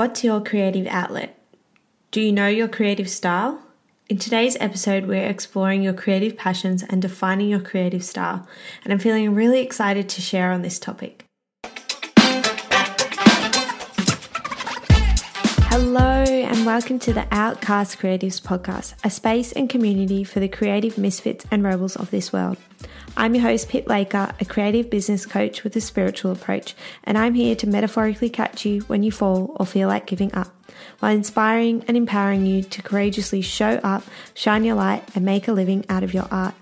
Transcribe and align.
What's 0.00 0.24
your 0.24 0.40
creative 0.40 0.86
outlet? 0.86 1.38
Do 2.10 2.22
you 2.22 2.32
know 2.32 2.48
your 2.48 2.68
creative 2.68 3.10
style? 3.10 3.60
In 4.08 4.16
today's 4.16 4.56
episode, 4.58 5.04
we're 5.04 5.26
exploring 5.26 5.82
your 5.82 5.92
creative 5.92 6.38
passions 6.38 6.82
and 6.82 7.02
defining 7.02 7.50
your 7.50 7.60
creative 7.60 8.02
style, 8.02 8.48
and 8.82 8.94
I'm 8.94 8.98
feeling 8.98 9.34
really 9.34 9.60
excited 9.60 10.08
to 10.08 10.22
share 10.22 10.52
on 10.52 10.62
this 10.62 10.78
topic. 10.78 11.26
Hello, 15.68 16.24
and 16.24 16.64
welcome 16.64 16.98
to 17.00 17.12
the 17.12 17.26
Outcast 17.30 17.98
Creatives 17.98 18.40
Podcast, 18.40 18.94
a 19.04 19.10
space 19.10 19.52
and 19.52 19.68
community 19.68 20.24
for 20.24 20.40
the 20.40 20.48
creative 20.48 20.96
misfits 20.96 21.44
and 21.50 21.62
rebels 21.62 21.94
of 21.94 22.10
this 22.10 22.32
world. 22.32 22.56
I'm 23.20 23.34
your 23.34 23.42
host, 23.42 23.68
Pip 23.68 23.86
Laker, 23.86 24.32
a 24.40 24.46
creative 24.46 24.88
business 24.88 25.26
coach 25.26 25.62
with 25.62 25.76
a 25.76 25.80
spiritual 25.82 26.32
approach, 26.32 26.74
and 27.04 27.18
I'm 27.18 27.34
here 27.34 27.54
to 27.56 27.66
metaphorically 27.66 28.30
catch 28.30 28.64
you 28.64 28.80
when 28.84 29.02
you 29.02 29.12
fall 29.12 29.54
or 29.60 29.66
feel 29.66 29.88
like 29.88 30.06
giving 30.06 30.34
up, 30.34 30.48
while 31.00 31.14
inspiring 31.14 31.84
and 31.86 31.98
empowering 31.98 32.46
you 32.46 32.62
to 32.62 32.80
courageously 32.80 33.42
show 33.42 33.78
up, 33.84 34.04
shine 34.32 34.64
your 34.64 34.76
light, 34.76 35.04
and 35.14 35.22
make 35.22 35.48
a 35.48 35.52
living 35.52 35.84
out 35.90 36.02
of 36.02 36.14
your 36.14 36.28
art. 36.30 36.54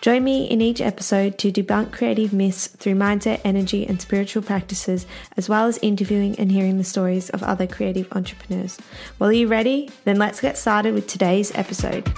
Join 0.00 0.24
me 0.24 0.46
in 0.46 0.62
each 0.62 0.80
episode 0.80 1.36
to 1.36 1.52
debunk 1.52 1.92
creative 1.92 2.32
myths 2.32 2.68
through 2.68 2.94
mindset, 2.94 3.42
energy, 3.44 3.86
and 3.86 4.00
spiritual 4.00 4.42
practices, 4.42 5.04
as 5.36 5.50
well 5.50 5.66
as 5.66 5.78
interviewing 5.82 6.34
and 6.38 6.50
hearing 6.50 6.78
the 6.78 6.82
stories 6.82 7.28
of 7.28 7.42
other 7.42 7.66
creative 7.66 8.10
entrepreneurs. 8.12 8.78
Well, 9.18 9.28
are 9.28 9.34
you 9.34 9.48
ready? 9.48 9.90
Then 10.04 10.16
let's 10.16 10.40
get 10.40 10.56
started 10.56 10.94
with 10.94 11.08
today's 11.08 11.54
episode. 11.54 12.10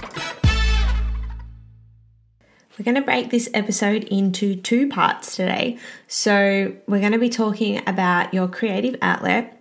We're 2.77 2.85
going 2.85 2.95
to 2.95 3.01
break 3.01 3.29
this 3.29 3.49
episode 3.53 4.05
into 4.05 4.55
two 4.55 4.89
parts 4.89 5.35
today. 5.35 5.77
So, 6.07 6.75
we're 6.87 7.01
going 7.01 7.11
to 7.11 7.19
be 7.19 7.29
talking 7.29 7.87
about 7.87 8.33
your 8.33 8.47
creative 8.47 8.95
outlet 9.01 9.59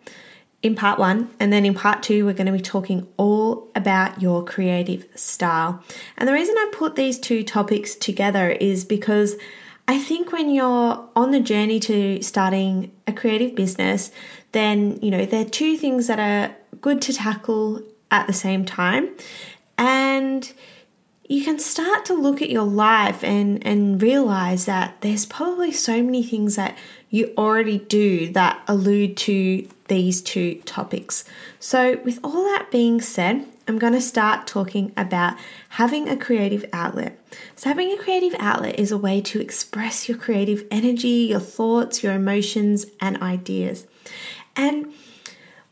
in 0.63 0.77
part 0.77 0.99
one, 0.99 1.29
and 1.41 1.53
then 1.53 1.67
in 1.67 1.75
part 1.75 2.03
two, 2.03 2.25
we're 2.25 2.35
going 2.35 2.47
to 2.47 2.53
be 2.53 2.61
talking 2.61 3.07
all 3.17 3.69
about 3.75 4.23
your 4.23 4.45
creative 4.45 5.05
style. 5.17 5.83
And 6.17 6.29
the 6.29 6.33
reason 6.33 6.55
I 6.57 6.71
put 6.73 6.95
these 6.95 7.19
two 7.19 7.43
topics 7.43 7.97
together 7.97 8.51
is 8.51 8.85
because 8.85 9.35
I 9.89 9.99
think 9.99 10.31
when 10.31 10.51
you're 10.51 11.09
on 11.17 11.33
the 11.33 11.41
journey 11.41 11.81
to 11.81 12.23
starting 12.23 12.93
a 13.09 13.13
creative 13.13 13.57
business, 13.57 14.13
then 14.53 15.01
you 15.03 15.11
know, 15.11 15.27
there 15.27 15.45
are 15.45 15.49
two 15.49 15.77
things 15.77 16.07
that 16.07 16.21
are 16.21 16.55
good 16.81 17.03
to 17.03 17.13
tackle 17.13 17.83
at 18.13 18.29
the 18.29 18.33
same 18.33 18.65
time. 18.65 19.11
And 19.77 20.51
you 21.33 21.43
can 21.43 21.59
start 21.59 22.05
to 22.05 22.13
look 22.13 22.43
at 22.43 22.51
your 22.51 22.65
life 22.65 23.25
and, 23.25 23.67
and 23.67 24.03
realize 24.03 24.67
that 24.67 25.01
there's 25.01 25.25
probably 25.25 25.73
so 25.73 26.03
many 26.03 26.23
things 26.23 26.57
that 26.57 26.77
you 27.09 27.33
already 27.39 27.79
do 27.79 28.31
that 28.33 28.63
allude 28.69 29.17
to 29.17 29.67
these 29.89 30.21
two 30.21 30.57
topics. 30.67 31.25
So, 31.59 31.99
with 32.05 32.21
all 32.23 32.45
that 32.45 32.71
being 32.71 33.01
said, 33.01 33.47
I'm 33.67 33.79
going 33.79 33.95
to 33.95 34.01
start 34.03 34.47
talking 34.47 34.93
about 34.95 35.39
having 35.71 36.07
a 36.07 36.19
creative 36.19 36.67
outlet. 36.71 37.19
So, 37.57 37.71
having 37.71 37.91
a 37.93 38.03
creative 38.03 38.35
outlet 38.39 38.79
is 38.79 38.93
a 38.93 38.99
way 38.99 39.23
to 39.23 39.41
express 39.41 40.11
your 40.11 40.19
creative 40.19 40.67
energy, 40.71 41.29
your 41.31 41.41
thoughts, 41.41 42.03
your 42.03 42.13
emotions, 42.13 42.85
and 43.01 43.23
ideas. 43.23 43.87
And 44.55 44.93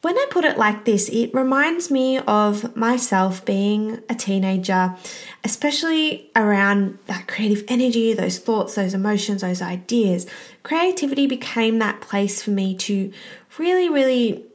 when 0.02 0.16
I 0.16 0.26
put 0.30 0.44
it 0.44 0.56
like 0.56 0.86
this, 0.86 1.10
it 1.10 1.32
reminds 1.34 1.90
me 1.90 2.18
of 2.18 2.74
myself 2.74 3.44
being 3.44 4.00
a 4.08 4.14
teenager, 4.14 4.96
especially 5.44 6.30
around 6.34 6.98
that 7.06 7.28
creative 7.28 7.64
energy, 7.68 8.14
those 8.14 8.38
thoughts, 8.38 8.76
those 8.76 8.94
emotions, 8.94 9.42
those 9.42 9.60
ideas. 9.60 10.26
Creativity 10.62 11.26
became 11.26 11.78
that 11.78 12.00
place 12.00 12.42
for 12.42 12.50
me 12.50 12.74
to 12.76 13.12
really, 13.58 13.90
really, 13.90 14.46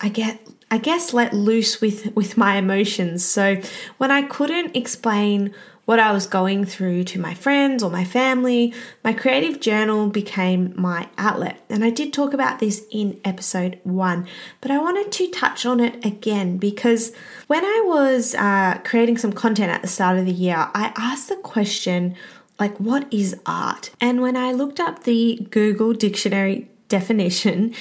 I 0.00 0.08
get, 0.08 0.40
I 0.70 0.78
guess, 0.78 1.12
let 1.12 1.34
loose 1.34 1.82
with 1.82 2.14
with 2.16 2.38
my 2.38 2.56
emotions. 2.56 3.24
So 3.24 3.60
when 3.98 4.10
I 4.10 4.22
couldn't 4.22 4.74
explain 4.74 5.54
what 5.88 5.98
I 5.98 6.12
was 6.12 6.26
going 6.26 6.66
through 6.66 7.04
to 7.04 7.18
my 7.18 7.32
friends 7.32 7.82
or 7.82 7.90
my 7.90 8.04
family, 8.04 8.74
my 9.02 9.14
creative 9.14 9.58
journal 9.58 10.10
became 10.10 10.74
my 10.76 11.08
outlet. 11.16 11.64
And 11.70 11.82
I 11.82 11.88
did 11.88 12.12
talk 12.12 12.34
about 12.34 12.58
this 12.58 12.84
in 12.90 13.18
episode 13.24 13.80
one, 13.84 14.26
but 14.60 14.70
I 14.70 14.76
wanted 14.76 15.10
to 15.10 15.30
touch 15.30 15.64
on 15.64 15.80
it 15.80 16.04
again 16.04 16.58
because 16.58 17.14
when 17.46 17.64
I 17.64 17.84
was 17.86 18.34
uh, 18.34 18.80
creating 18.84 19.16
some 19.16 19.32
content 19.32 19.72
at 19.72 19.80
the 19.80 19.88
start 19.88 20.18
of 20.18 20.26
the 20.26 20.30
year, 20.30 20.68
I 20.74 20.92
asked 20.94 21.30
the 21.30 21.36
question, 21.36 22.16
like, 22.60 22.76
what 22.76 23.10
is 23.10 23.34
art? 23.46 23.88
And 23.98 24.20
when 24.20 24.36
I 24.36 24.52
looked 24.52 24.80
up 24.80 25.04
the 25.04 25.46
Google 25.50 25.94
Dictionary 25.94 26.68
definition, 26.88 27.74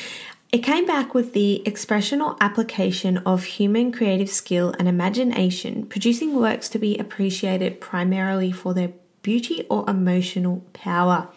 it 0.51 0.59
came 0.59 0.85
back 0.85 1.13
with 1.13 1.33
the 1.33 1.65
expression 1.67 2.21
or 2.21 2.37
application 2.39 3.17
of 3.19 3.43
human 3.43 3.91
creative 3.91 4.29
skill 4.29 4.73
and 4.79 4.87
imagination, 4.87 5.85
producing 5.85 6.35
works 6.35 6.69
to 6.69 6.79
be 6.79 6.97
appreciated 6.97 7.81
primarily 7.81 8.51
for 8.51 8.73
their 8.73 8.93
beauty 9.23 9.65
or 9.69 9.89
emotional 9.89 10.63
power. 10.71 11.27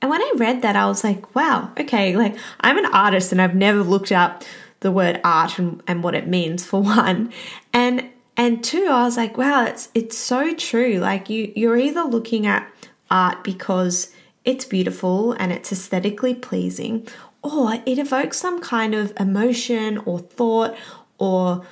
And 0.00 0.10
when 0.10 0.22
I 0.22 0.32
read 0.36 0.62
that, 0.62 0.76
I 0.76 0.86
was 0.86 1.02
like, 1.02 1.34
wow, 1.34 1.72
okay, 1.80 2.16
like 2.16 2.36
I'm 2.60 2.78
an 2.78 2.86
artist 2.86 3.32
and 3.32 3.42
I've 3.42 3.56
never 3.56 3.82
looked 3.82 4.12
up 4.12 4.44
the 4.80 4.92
word 4.92 5.20
art 5.24 5.58
and, 5.58 5.82
and 5.88 6.04
what 6.04 6.14
it 6.14 6.28
means 6.28 6.64
for 6.64 6.80
one. 6.82 7.32
And 7.72 8.08
and 8.36 8.62
two, 8.62 8.86
I 8.88 9.04
was 9.04 9.16
like, 9.16 9.36
wow, 9.36 9.64
it's 9.64 9.88
it's 9.94 10.16
so 10.16 10.54
true. 10.54 10.98
Like 10.98 11.28
you 11.28 11.52
you're 11.56 11.76
either 11.76 12.02
looking 12.02 12.46
at 12.46 12.70
art 13.10 13.42
because 13.42 14.12
it's 14.44 14.64
beautiful 14.64 15.32
and 15.32 15.50
it's 15.50 15.72
aesthetically 15.72 16.34
pleasing, 16.34 17.08
or 17.44 17.74
it 17.86 17.98
evokes 17.98 18.38
some 18.38 18.60
kind 18.60 18.94
of 18.94 19.12
emotion 19.20 19.98
or 19.98 20.18
thought 20.18 20.76
or 21.18 21.64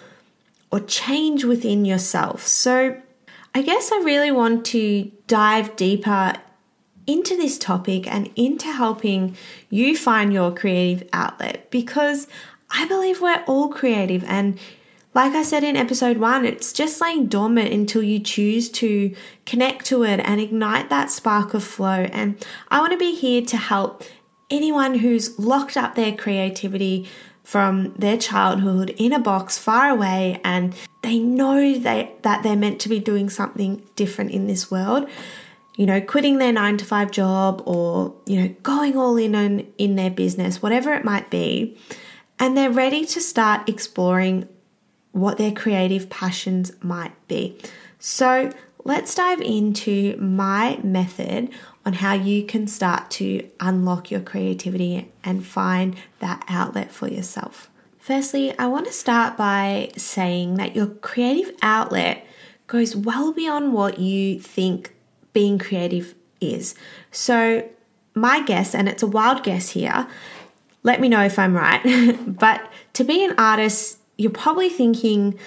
or 0.70 0.80
change 0.80 1.44
within 1.44 1.84
yourself. 1.84 2.46
So 2.46 2.96
I 3.54 3.62
guess 3.62 3.90
I 3.92 3.96
really 3.98 4.30
want 4.30 4.64
to 4.66 5.10
dive 5.26 5.76
deeper 5.76 6.34
into 7.06 7.36
this 7.36 7.58
topic 7.58 8.06
and 8.06 8.30
into 8.36 8.70
helping 8.70 9.36
you 9.70 9.96
find 9.96 10.32
your 10.32 10.54
creative 10.54 11.08
outlet 11.12 11.70
because 11.70 12.28
I 12.70 12.86
believe 12.86 13.20
we're 13.20 13.42
all 13.46 13.68
creative 13.68 14.24
and 14.24 14.58
like 15.14 15.34
I 15.34 15.42
said 15.42 15.62
in 15.62 15.76
episode 15.76 16.16
one, 16.16 16.46
it's 16.46 16.72
just 16.72 16.98
laying 17.02 17.26
dormant 17.26 17.70
until 17.70 18.02
you 18.02 18.18
choose 18.18 18.70
to 18.70 19.14
connect 19.44 19.84
to 19.86 20.04
it 20.04 20.20
and 20.20 20.40
ignite 20.40 20.88
that 20.88 21.10
spark 21.10 21.52
of 21.52 21.62
flow. 21.62 22.06
And 22.12 22.42
I 22.70 22.80
want 22.80 22.92
to 22.92 22.98
be 22.98 23.14
here 23.14 23.42
to 23.42 23.56
help 23.58 24.04
anyone 24.52 24.94
who's 24.94 25.36
locked 25.38 25.76
up 25.76 25.94
their 25.94 26.12
creativity 26.12 27.08
from 27.42 27.92
their 27.94 28.16
childhood 28.16 28.90
in 28.98 29.12
a 29.12 29.18
box 29.18 29.58
far 29.58 29.88
away 29.90 30.40
and 30.44 30.74
they 31.02 31.18
know 31.18 31.76
they, 31.78 32.12
that 32.22 32.42
they're 32.44 32.54
meant 32.54 32.80
to 32.80 32.88
be 32.88 33.00
doing 33.00 33.28
something 33.28 33.82
different 33.96 34.30
in 34.30 34.46
this 34.46 34.70
world. 34.70 35.08
You 35.76 35.86
know 35.86 36.02
quitting 36.02 36.36
their 36.36 36.52
9 36.52 36.76
to 36.76 36.84
5 36.84 37.10
job 37.10 37.62
or 37.64 38.14
you 38.26 38.40
know 38.40 38.54
going 38.62 38.96
all 38.96 39.16
in 39.16 39.34
on, 39.34 39.66
in 39.78 39.96
their 39.96 40.10
business 40.10 40.60
whatever 40.60 40.92
it 40.92 41.04
might 41.04 41.30
be. 41.30 41.78
And 42.38 42.56
they're 42.56 42.70
ready 42.70 43.06
to 43.06 43.20
start 43.20 43.68
exploring 43.68 44.48
what 45.12 45.38
their 45.38 45.52
creative 45.52 46.10
passions 46.10 46.72
might 46.82 47.12
be. 47.26 47.58
So 47.98 48.52
let's 48.84 49.14
dive 49.14 49.40
into 49.40 50.16
my 50.18 50.78
method 50.82 51.50
on 51.84 51.94
how 51.94 52.14
you 52.14 52.44
can 52.44 52.66
start 52.66 53.10
to 53.10 53.48
unlock 53.60 54.10
your 54.10 54.20
creativity 54.20 55.10
and 55.24 55.44
find 55.44 55.96
that 56.20 56.44
outlet 56.48 56.92
for 56.92 57.08
yourself. 57.08 57.70
Firstly, 57.98 58.56
I 58.58 58.66
want 58.66 58.86
to 58.86 58.92
start 58.92 59.36
by 59.36 59.92
saying 59.96 60.56
that 60.56 60.74
your 60.74 60.86
creative 60.86 61.54
outlet 61.62 62.26
goes 62.66 62.96
well 62.96 63.32
beyond 63.32 63.72
what 63.72 63.98
you 63.98 64.40
think 64.40 64.94
being 65.32 65.58
creative 65.58 66.14
is. 66.40 66.74
So, 67.10 67.68
my 68.14 68.42
guess, 68.42 68.74
and 68.74 68.88
it's 68.88 69.02
a 69.02 69.06
wild 69.06 69.42
guess 69.42 69.70
here, 69.70 70.06
let 70.82 71.00
me 71.00 71.08
know 71.08 71.22
if 71.22 71.38
I'm 71.38 71.54
right, 71.54 71.80
but 72.26 72.60
to 72.94 73.04
be 73.04 73.24
an 73.24 73.34
artist, 73.38 73.98
you're 74.18 74.30
probably 74.32 74.68
thinking, 74.68 75.38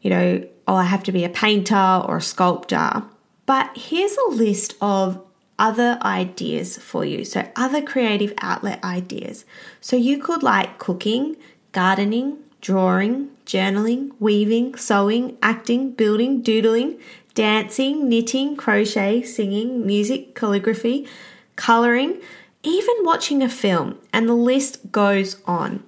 you 0.00 0.10
know, 0.10 0.46
oh, 0.66 0.74
I 0.74 0.84
have 0.84 1.04
to 1.04 1.12
be 1.12 1.24
a 1.24 1.28
painter 1.28 2.02
or 2.04 2.18
a 2.18 2.22
sculptor. 2.22 3.02
But 3.46 3.76
here's 3.76 4.16
a 4.16 4.30
list 4.30 4.74
of 4.80 5.22
other 5.62 5.96
ideas 6.02 6.76
for 6.76 7.04
you. 7.04 7.24
So, 7.24 7.48
other 7.54 7.80
creative 7.80 8.34
outlet 8.38 8.82
ideas. 8.82 9.44
So, 9.80 9.96
you 9.96 10.18
could 10.18 10.42
like 10.42 10.78
cooking, 10.78 11.36
gardening, 11.70 12.38
drawing, 12.60 13.30
journaling, 13.46 14.10
weaving, 14.18 14.74
sewing, 14.76 15.38
acting, 15.40 15.92
building, 15.92 16.42
doodling, 16.42 16.98
dancing, 17.34 18.08
knitting, 18.08 18.56
crochet, 18.56 19.22
singing, 19.22 19.86
music, 19.86 20.34
calligraphy, 20.34 21.06
coloring, 21.54 22.20
even 22.64 22.94
watching 23.00 23.42
a 23.42 23.48
film, 23.48 23.98
and 24.12 24.28
the 24.28 24.34
list 24.34 24.90
goes 24.90 25.40
on. 25.46 25.82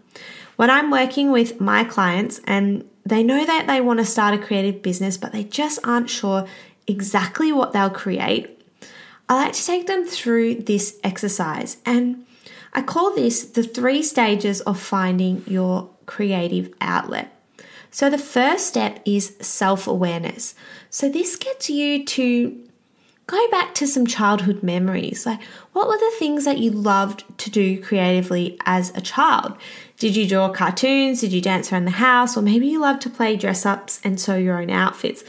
When 0.56 0.70
I'm 0.70 0.90
working 0.90 1.32
with 1.32 1.60
my 1.60 1.82
clients 1.82 2.40
and 2.44 2.88
they 3.04 3.24
know 3.24 3.44
that 3.44 3.66
they 3.66 3.80
want 3.80 3.98
to 3.98 4.04
start 4.04 4.34
a 4.34 4.38
creative 4.38 4.82
business, 4.82 5.16
but 5.16 5.32
they 5.32 5.44
just 5.44 5.80
aren't 5.84 6.08
sure 6.08 6.46
exactly 6.86 7.52
what 7.52 7.72
they'll 7.72 7.90
create, 7.90 8.53
I 9.28 9.34
like 9.34 9.54
to 9.54 9.64
take 9.64 9.86
them 9.86 10.04
through 10.04 10.56
this 10.56 10.98
exercise. 11.02 11.78
And 11.86 12.26
I 12.72 12.82
call 12.82 13.14
this 13.14 13.44
the 13.44 13.62
three 13.62 14.02
stages 14.02 14.60
of 14.62 14.80
finding 14.80 15.44
your 15.46 15.88
creative 16.06 16.72
outlet. 16.80 17.30
So, 17.90 18.10
the 18.10 18.18
first 18.18 18.66
step 18.66 19.00
is 19.04 19.36
self 19.40 19.86
awareness. 19.86 20.54
So, 20.90 21.08
this 21.08 21.36
gets 21.36 21.70
you 21.70 22.04
to 22.04 22.60
go 23.26 23.50
back 23.50 23.74
to 23.76 23.86
some 23.86 24.06
childhood 24.06 24.62
memories. 24.62 25.24
Like, 25.24 25.40
what 25.72 25.88
were 25.88 25.96
the 25.96 26.12
things 26.18 26.44
that 26.44 26.58
you 26.58 26.70
loved 26.70 27.24
to 27.38 27.50
do 27.50 27.80
creatively 27.80 28.58
as 28.66 28.90
a 28.96 29.00
child? 29.00 29.56
Did 29.98 30.16
you 30.16 30.28
draw 30.28 30.50
cartoons? 30.50 31.20
Did 31.20 31.32
you 31.32 31.40
dance 31.40 31.72
around 31.72 31.84
the 31.84 31.92
house? 31.92 32.36
Or 32.36 32.42
maybe 32.42 32.66
you 32.66 32.80
loved 32.80 33.02
to 33.02 33.10
play 33.10 33.36
dress 33.36 33.64
ups 33.64 34.00
and 34.04 34.20
sew 34.20 34.36
your 34.36 34.60
own 34.60 34.70
outfits. 34.70 35.24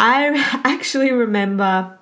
I 0.00 0.28
actually 0.64 1.12
remember 1.12 1.97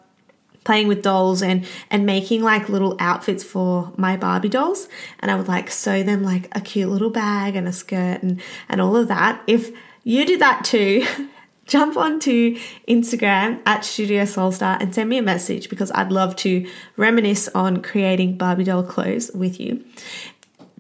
playing 0.67 0.89
with 0.89 1.01
dolls 1.01 1.43
and 1.43 1.65
and 1.91 2.05
making 2.05 2.43
like 2.43 2.69
little 2.69 2.97
outfits 2.99 3.45
for 3.45 3.93
my 3.97 4.17
Barbie 4.17 4.49
dolls 4.49 4.89
and 5.21 5.31
I 5.31 5.37
would 5.37 5.47
like 5.47 5.71
sew 5.71 6.03
them 6.03 6.25
like 6.25 6.49
a 6.57 6.61
cute 6.61 6.91
little 6.91 7.09
bag 7.09 7.55
and 7.55 7.69
a 7.69 7.73
skirt 7.73 8.23
and 8.23 8.43
and 8.69 8.81
all 8.81 8.97
of 8.97 9.07
that. 9.09 9.41
If 9.47 9.71
you 10.03 10.27
did 10.27 10.41
that 10.41 10.65
too, 10.65 11.07
jump 11.67 11.97
onto 11.97 12.57
Instagram 12.89 13.61
at 13.65 13.85
Studio 13.85 14.25
Soulstar 14.25 14.81
and 14.81 14.93
send 14.93 15.09
me 15.09 15.19
a 15.19 15.23
message 15.23 15.71
because 15.71 15.93
I'd 15.93 16.11
love 16.11 16.35
to 16.37 16.69
reminisce 16.97 17.49
on 17.55 17.81
creating 17.81 18.37
Barbie 18.37 18.65
doll 18.65 18.83
clothes 18.83 19.31
with 19.33 19.61
you. 19.61 19.85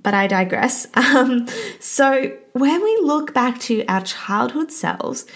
But 0.02 0.14
I 0.14 0.26
digress. 0.26 0.86
Um, 0.96 1.46
so, 1.80 2.36
when 2.52 2.82
we 2.82 2.98
look 3.02 3.32
back 3.32 3.58
to 3.60 3.84
our 3.86 4.02
childhood 4.02 4.70
selves, 4.70 5.26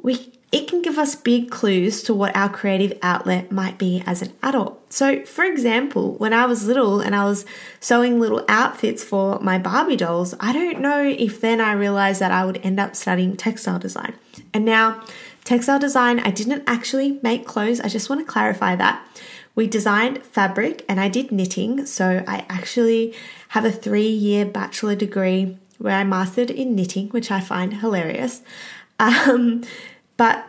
we 0.00 0.37
it 0.50 0.66
can 0.66 0.80
give 0.80 0.96
us 0.98 1.14
big 1.14 1.50
clues 1.50 2.02
to 2.04 2.14
what 2.14 2.34
our 2.34 2.48
creative 2.48 2.98
outlet 3.02 3.52
might 3.52 3.76
be 3.76 4.02
as 4.06 4.22
an 4.22 4.32
adult. 4.42 4.92
So, 4.92 5.24
for 5.26 5.44
example, 5.44 6.14
when 6.14 6.32
I 6.32 6.46
was 6.46 6.66
little 6.66 7.00
and 7.00 7.14
I 7.14 7.24
was 7.24 7.44
sewing 7.80 8.18
little 8.18 8.44
outfits 8.48 9.04
for 9.04 9.38
my 9.40 9.58
Barbie 9.58 9.96
dolls, 9.96 10.34
I 10.40 10.54
don't 10.54 10.80
know 10.80 11.02
if 11.02 11.42
then 11.42 11.60
I 11.60 11.72
realized 11.72 12.20
that 12.20 12.32
I 12.32 12.46
would 12.46 12.64
end 12.64 12.80
up 12.80 12.96
studying 12.96 13.36
textile 13.36 13.78
design. 13.78 14.14
And 14.54 14.64
now, 14.64 15.04
textile 15.44 15.78
design, 15.78 16.18
I 16.20 16.30
didn't 16.30 16.64
actually 16.66 17.20
make 17.22 17.46
clothes, 17.46 17.80
I 17.80 17.88
just 17.88 18.08
want 18.08 18.22
to 18.22 18.32
clarify 18.32 18.74
that. 18.76 19.06
We 19.54 19.66
designed 19.66 20.22
fabric 20.22 20.84
and 20.88 20.98
I 20.98 21.08
did 21.08 21.30
knitting, 21.30 21.84
so 21.84 22.24
I 22.26 22.46
actually 22.48 23.14
have 23.48 23.66
a 23.66 23.72
three 23.72 24.08
year 24.08 24.46
bachelor 24.46 24.94
degree 24.94 25.58
where 25.76 25.96
I 25.96 26.04
mastered 26.04 26.50
in 26.50 26.74
knitting, 26.74 27.08
which 27.08 27.30
I 27.30 27.40
find 27.40 27.74
hilarious. 27.74 28.40
Um, 28.98 29.64
but 30.18 30.44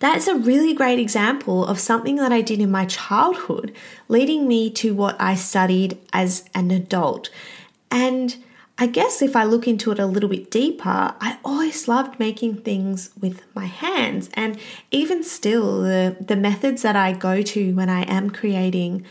that's 0.00 0.26
a 0.26 0.34
really 0.34 0.74
great 0.74 0.98
example 0.98 1.64
of 1.64 1.78
something 1.78 2.16
that 2.16 2.32
I 2.32 2.40
did 2.40 2.60
in 2.60 2.70
my 2.70 2.86
childhood, 2.86 3.74
leading 4.08 4.48
me 4.48 4.70
to 4.70 4.94
what 4.94 5.18
I 5.20 5.34
studied 5.34 5.98
as 6.12 6.44
an 6.54 6.70
adult. 6.70 7.30
And 7.90 8.36
I 8.78 8.86
guess 8.86 9.20
if 9.20 9.36
I 9.36 9.44
look 9.44 9.68
into 9.68 9.92
it 9.92 9.98
a 9.98 10.06
little 10.06 10.30
bit 10.30 10.50
deeper, 10.50 11.14
I 11.20 11.38
always 11.44 11.86
loved 11.86 12.18
making 12.18 12.62
things 12.62 13.10
with 13.20 13.42
my 13.54 13.66
hands. 13.66 14.30
And 14.32 14.58
even 14.90 15.22
still, 15.22 15.82
the, 15.82 16.16
the 16.18 16.36
methods 16.36 16.80
that 16.80 16.96
I 16.96 17.12
go 17.12 17.42
to 17.42 17.74
when 17.74 17.90
I 17.90 18.04
am 18.04 18.30
creating 18.30 19.04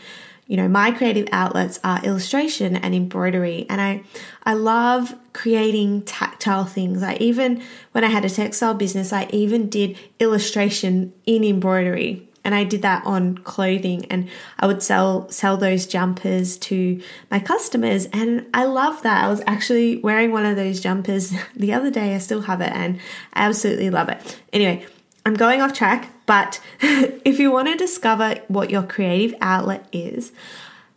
you 0.50 0.56
know 0.56 0.66
my 0.66 0.90
creative 0.90 1.28
outlets 1.30 1.78
are 1.84 2.04
illustration 2.04 2.74
and 2.74 2.92
embroidery 2.92 3.64
and 3.70 3.80
i 3.80 4.02
i 4.42 4.52
love 4.52 5.14
creating 5.32 6.02
tactile 6.02 6.64
things 6.64 7.04
i 7.04 7.14
even 7.14 7.62
when 7.92 8.02
i 8.02 8.08
had 8.08 8.24
a 8.24 8.28
textile 8.28 8.74
business 8.74 9.12
i 9.12 9.28
even 9.30 9.70
did 9.70 9.96
illustration 10.18 11.12
in 11.24 11.44
embroidery 11.44 12.26
and 12.42 12.54
I 12.54 12.64
did 12.64 12.80
that 12.82 13.04
on 13.04 13.36
clothing 13.36 14.06
and 14.06 14.26
I 14.58 14.66
would 14.66 14.82
sell 14.82 15.28
sell 15.28 15.58
those 15.58 15.84
jumpers 15.84 16.56
to 16.58 16.98
my 17.30 17.38
customers 17.38 18.06
and 18.14 18.46
I 18.54 18.64
love 18.64 19.02
that. 19.02 19.22
I 19.22 19.28
was 19.28 19.42
actually 19.46 19.98
wearing 19.98 20.32
one 20.32 20.46
of 20.46 20.56
those 20.56 20.80
jumpers 20.80 21.34
the 21.54 21.74
other 21.74 21.90
day. 21.90 22.14
I 22.14 22.18
still 22.18 22.40
have 22.40 22.62
it 22.62 22.72
and 22.72 22.98
I 23.34 23.44
absolutely 23.44 23.90
love 23.90 24.08
it. 24.08 24.40
Anyway, 24.54 24.86
I'm 25.24 25.34
going 25.34 25.60
off 25.60 25.72
track, 25.72 26.10
but 26.26 26.60
if 26.80 27.38
you 27.38 27.50
want 27.50 27.68
to 27.68 27.76
discover 27.76 28.36
what 28.48 28.70
your 28.70 28.82
creative 28.82 29.34
outlet 29.40 29.86
is, 29.92 30.32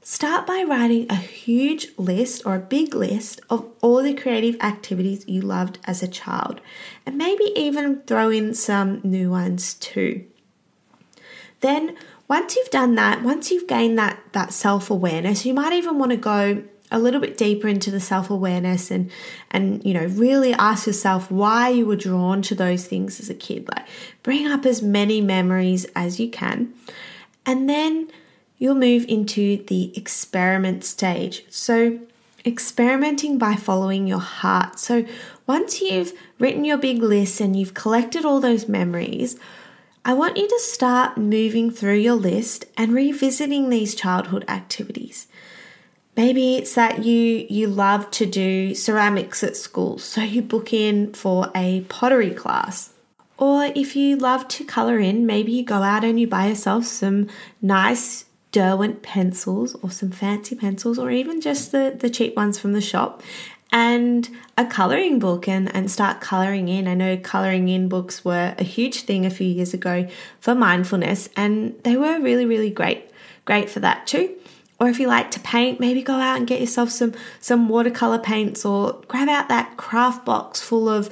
start 0.02 0.48
by 0.48 0.64
writing 0.68 1.08
a 1.10 1.16
huge 1.16 1.88
list 1.98 2.46
or 2.46 2.56
a 2.56 2.60
big 2.60 2.96
list 2.96 3.42
of 3.50 3.66
all 3.82 4.02
the 4.02 4.14
creative 4.14 4.56
activities 4.62 5.28
you 5.28 5.42
loved 5.42 5.80
as 5.86 6.02
a 6.02 6.08
child, 6.08 6.62
and 7.06 7.18
maybe 7.18 7.52
even 7.56 8.02
throw 8.02 8.30
in 8.30 8.54
some 8.54 9.02
new 9.04 9.30
ones 9.30 9.74
too. 9.76 10.26
Then, 11.60 11.96
once 12.28 12.56
you've 12.56 12.70
done 12.70 12.96
that, 12.96 13.24
once 13.24 13.52
you've 13.52 13.68
gained 13.68 13.98
that, 13.98 14.20
that 14.32 14.54
self 14.54 14.90
awareness, 14.90 15.46
you 15.46 15.54
might 15.54 15.74
even 15.74 16.00
want 16.00 16.12
to 16.12 16.18
go 16.18 16.64
a 16.94 17.00
little 17.00 17.20
bit 17.20 17.38
deeper 17.38 17.68
into 17.68 17.92
the 17.92 18.00
self-awareness 18.00 18.92
and 18.92 19.12
and 19.52 19.84
you 19.84 19.94
know 19.94 20.06
really 20.06 20.54
ask 20.54 20.88
yourself 20.88 21.30
why 21.30 21.68
you 21.70 21.86
were 21.86 21.96
drawn 21.96 22.42
to 22.44 22.56
those 22.56 22.88
things 22.88 23.20
as 23.20 23.30
a 23.30 23.36
kid. 23.36 23.68
Like 23.68 23.88
bring 24.22 24.48
up 24.48 24.66
as 24.66 24.82
many 24.82 25.20
memories 25.20 25.86
as 25.96 26.20
you 26.20 26.30
can. 26.30 26.74
And 27.46 27.70
then 27.70 28.10
you'll 28.58 28.76
move 28.76 29.06
into 29.10 29.64
the 29.66 29.92
experiment 29.98 30.86
stage. 30.86 31.44
So 31.50 32.00
experimenting 32.46 33.38
by 33.38 33.56
following 33.56 34.08
your 34.08 34.20
heart. 34.20 34.80
So 34.80 35.06
once 35.48 35.82
you've 35.82 36.14
written 36.40 36.64
your 36.64 36.78
big 36.78 37.02
list 37.02 37.42
and 37.42 37.58
you've 37.58 37.74
collected 37.74 38.24
all 38.24 38.40
those 38.40 38.70
memories 38.70 39.38
I 40.06 40.14
want 40.14 40.36
you 40.36 40.50
to 40.50 40.60
start 40.60 41.18
moving 41.18 41.72
through 41.72 41.96
your 41.96 42.16
list 42.16 42.66
and 42.76 42.92
revisiting 42.92 43.70
these 43.70 43.96
childhood 43.96 44.44
activities. 44.50 45.28
Maybe 46.16 46.58
it's 46.58 46.76
that 46.76 47.04
you 47.04 47.48
you 47.50 47.68
love 47.68 48.10
to 48.12 48.26
do 48.26 48.76
ceramics 48.76 49.44
at 49.44 49.58
school, 49.58 49.98
so 49.98 50.22
you 50.22 50.42
book 50.42 50.72
in 50.72 51.14
for 51.14 51.52
a 51.56 51.82
pottery 51.90 52.32
class. 52.32 52.94
Or 53.38 53.66
if 53.76 53.96
you 53.96 54.16
love 54.16 54.48
to 54.50 54.64
color 54.64 55.00
in, 55.00 55.26
maybe 55.26 55.52
you 55.52 55.66
go 55.66 55.82
out 55.82 56.04
and 56.04 56.20
you 56.20 56.28
buy 56.28 56.48
yourself 56.48 56.86
some 56.86 57.30
nice 57.62 58.26
Derwent 58.54 59.02
pencils 59.02 59.76
or 59.82 59.90
some 59.90 60.12
fancy 60.12 60.56
pencils 60.56 61.00
or 61.00 61.10
even 61.10 61.42
just 61.42 61.72
the, 61.72 61.96
the 61.98 62.10
cheap 62.10 62.36
ones 62.36 62.60
from 62.60 62.74
the 62.74 62.82
shop 62.82 63.24
and 63.72 64.30
a 64.56 64.66
coloring 64.66 65.18
book 65.18 65.48
and, 65.48 65.76
and 65.76 65.90
start 65.90 66.22
coloring 66.22 66.70
in. 66.70 66.88
I 66.88 66.94
know 66.94 67.18
coloring 67.18 67.68
in 67.68 67.90
books 67.90 68.24
were 68.24 68.54
a 68.60 68.64
huge 68.64 69.02
thing 69.02 69.26
a 69.26 69.32
few 69.32 69.48
years 69.48 69.74
ago 69.74 70.08
for 70.40 70.54
mindfulness 70.54 71.30
and 71.36 71.74
they 71.84 71.96
were 71.96 72.20
really, 72.20 72.46
really 72.46 72.70
great. 72.70 73.10
Great 73.46 73.72
for 73.72 73.80
that 73.80 74.06
too. 74.06 74.36
Or 74.84 74.90
if 74.90 75.00
you 75.00 75.08
like 75.08 75.32
to 75.32 75.40
paint, 75.40 75.80
maybe 75.80 76.02
go 76.02 76.16
out 76.16 76.38
and 76.38 76.46
get 76.46 76.60
yourself 76.60 76.90
some 76.90 77.14
some 77.40 77.70
watercolor 77.70 78.20
paints 78.20 78.66
or 78.66 79.02
grab 79.08 79.30
out 79.30 79.48
that 79.48 79.78
craft 79.78 80.26
box 80.26 80.60
full 80.60 80.90
of 80.90 81.10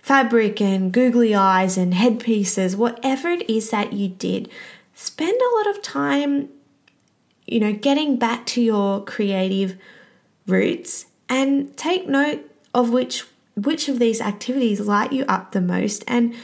fabric 0.00 0.60
and 0.60 0.92
googly 0.92 1.34
eyes 1.34 1.78
and 1.78 1.94
headpieces, 1.94 2.76
whatever 2.76 3.28
it 3.28 3.48
is 3.48 3.70
that 3.70 3.94
you 3.94 4.08
did. 4.08 4.50
Spend 4.94 5.40
a 5.40 5.56
lot 5.56 5.74
of 5.74 5.80
time 5.80 6.50
you 7.46 7.58
know, 7.58 7.72
getting 7.72 8.16
back 8.16 8.44
to 8.46 8.60
your 8.60 9.02
creative 9.04 9.76
roots 10.46 11.06
and 11.28 11.74
take 11.76 12.06
note 12.06 12.48
of 12.74 12.90
which 12.90 13.24
which 13.56 13.88
of 13.88 13.98
these 13.98 14.20
activities 14.20 14.80
light 14.80 15.12
you 15.12 15.24
up 15.24 15.52
the 15.52 15.60
most 15.60 16.04
and 16.06 16.34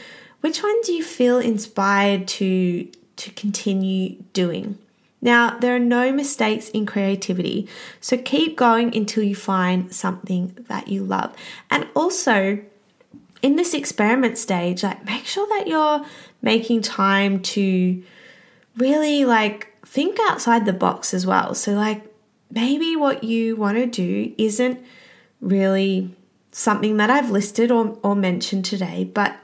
which 0.41 0.61
ones 0.63 0.89
you 0.89 1.03
feel 1.03 1.37
inspired 1.37 2.27
to 2.27 2.89
to 3.15 3.31
continue 3.31 4.17
doing. 4.33 4.77
Now, 5.21 5.57
there 5.57 5.75
are 5.75 5.79
no 5.79 6.11
mistakes 6.11 6.69
in 6.69 6.85
creativity, 6.85 7.67
so 7.99 8.17
keep 8.17 8.55
going 8.55 8.95
until 8.95 9.23
you 9.23 9.35
find 9.35 9.93
something 9.93 10.65
that 10.67 10.87
you 10.87 11.03
love. 11.03 11.35
And 11.71 11.87
also, 11.95 12.59
in 13.41 13.55
this 13.55 13.73
experiment 13.73 14.37
stage, 14.37 14.83
like 14.83 15.03
make 15.05 15.25
sure 15.25 15.47
that 15.47 15.67
you're 15.67 16.05
making 16.41 16.81
time 16.81 17.41
to 17.41 18.03
really 18.77 19.25
like 19.25 19.73
think 19.85 20.17
outside 20.29 20.65
the 20.65 20.73
box 20.73 21.13
as 21.13 21.25
well. 21.25 21.55
So 21.55 21.73
like 21.73 22.03
maybe 22.51 22.95
what 22.95 23.23
you 23.23 23.55
want 23.55 23.77
to 23.77 23.85
do 23.85 24.33
isn't 24.37 24.79
really 25.41 26.15
something 26.51 26.97
that 26.97 27.09
I've 27.09 27.31
listed 27.31 27.71
or, 27.71 27.97
or 28.03 28.15
mentioned 28.15 28.65
today, 28.65 29.03
but 29.03 29.35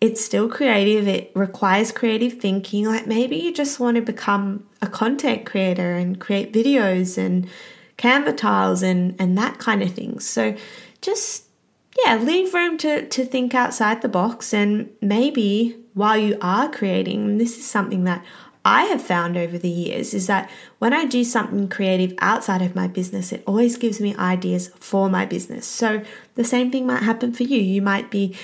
it's 0.00 0.24
still 0.24 0.48
creative. 0.48 1.08
It 1.08 1.32
requires 1.34 1.90
creative 1.92 2.34
thinking. 2.34 2.86
Like 2.86 3.06
maybe 3.06 3.36
you 3.36 3.52
just 3.52 3.80
want 3.80 3.96
to 3.96 4.02
become 4.02 4.66
a 4.80 4.86
content 4.86 5.44
creator 5.44 5.94
and 5.94 6.20
create 6.20 6.52
videos 6.52 7.18
and 7.18 7.48
Canva 7.96 8.36
tiles 8.36 8.82
and, 8.82 9.16
and 9.18 9.36
that 9.36 9.58
kind 9.58 9.82
of 9.82 9.92
thing. 9.92 10.20
So 10.20 10.56
just, 11.00 11.44
yeah, 12.04 12.16
leave 12.16 12.54
room 12.54 12.78
to, 12.78 13.08
to 13.08 13.24
think 13.24 13.54
outside 13.54 14.02
the 14.02 14.08
box. 14.08 14.54
And 14.54 14.88
maybe 15.00 15.76
while 15.94 16.16
you 16.16 16.38
are 16.40 16.70
creating, 16.70 17.38
this 17.38 17.58
is 17.58 17.66
something 17.66 18.04
that 18.04 18.24
I 18.64 18.84
have 18.84 19.02
found 19.02 19.36
over 19.36 19.56
the 19.56 19.68
years 19.68 20.14
is 20.14 20.26
that 20.26 20.50
when 20.78 20.92
I 20.92 21.06
do 21.06 21.24
something 21.24 21.68
creative 21.68 22.14
outside 22.18 22.62
of 22.62 22.74
my 22.74 22.86
business, 22.86 23.32
it 23.32 23.42
always 23.46 23.76
gives 23.78 24.00
me 24.00 24.14
ideas 24.16 24.68
for 24.78 25.08
my 25.08 25.24
business. 25.24 25.66
So 25.66 26.02
the 26.34 26.44
same 26.44 26.70
thing 26.70 26.86
might 26.86 27.02
happen 27.02 27.32
for 27.32 27.44
you. 27.44 27.58
You 27.58 27.82
might 27.82 28.10
be 28.10 28.36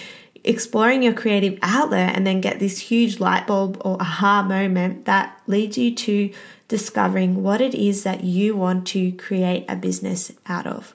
exploring 0.45 1.03
your 1.03 1.15
creative 1.15 1.59
outlet 1.63 2.15
and 2.15 2.27
then 2.27 2.41
get 2.41 2.61
this 2.61 2.79
huge 2.79 3.19
light 3.19 3.47
bulb 3.47 3.81
or 3.85 4.01
aha 4.01 4.43
moment 4.43 5.07
that 5.07 5.41
leads 5.47 5.79
you 5.79 5.95
to 5.95 6.33
discovering 6.69 7.43
what 7.43 7.61
it 7.61 7.75
is 7.75 8.03
that 8.03 8.25
you 8.25 8.57
want 8.57 8.87
to 8.87 9.13
create 9.13 9.65
a 9.69 9.77
business 9.77 10.33
out 10.47 10.67
of. 10.67 10.95